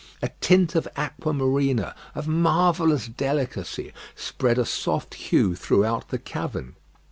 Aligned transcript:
A 0.23 0.29
tint 0.41 0.73
of 0.73 0.87
aqua 0.97 1.31
marina 1.31 1.93
of 2.15 2.27
marvellous 2.27 3.05
delicacy 3.07 3.93
spread 4.15 4.57
a 4.57 4.65
soft 4.65 5.13
hue 5.13 5.53
throughout 5.55 6.09
the 6.09 6.17
cavern. 6.17 6.75